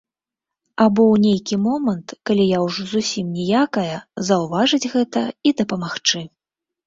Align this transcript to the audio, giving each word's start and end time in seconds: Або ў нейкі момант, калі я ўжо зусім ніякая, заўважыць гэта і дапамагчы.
Або 0.85 1.03
ў 1.07 1.15
нейкі 1.25 1.55
момант, 1.65 2.13
калі 2.29 2.45
я 2.57 2.61
ўжо 2.63 2.81
зусім 2.93 3.27
ніякая, 3.35 3.99
заўважыць 4.29 4.89
гэта 4.95 5.21
і 5.51 5.55
дапамагчы. 5.61 6.19